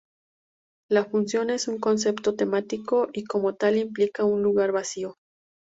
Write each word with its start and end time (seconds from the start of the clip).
La 0.89 1.05
función 1.05 1.51
es 1.51 1.67
un 1.67 1.77
concepto 1.79 2.31
matemático 2.31 3.09
y 3.13 3.23
como 3.23 3.53
tal 3.53 3.77
implica 3.77 4.25
un 4.25 4.41
lugar 4.41 4.71
vacío. 4.71 5.17